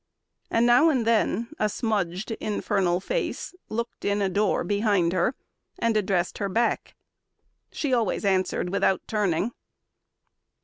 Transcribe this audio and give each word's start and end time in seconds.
And 0.49 0.65
now 0.65 0.89
and 0.89 1.05
then 1.05 1.49
a 1.59 1.69
smudged, 1.69 2.31
infernal 2.31 2.99
face 2.99 3.53
Looked 3.69 4.03
in 4.03 4.19
a 4.19 4.29
door 4.29 4.63
behind 4.63 5.13
her 5.13 5.35
and 5.77 5.95
addressed 5.95 6.39
Her 6.39 6.49
back. 6.49 6.95
She 7.71 7.93
always 7.93 8.25
answered 8.25 8.71
without 8.71 9.03
turning. 9.07 9.51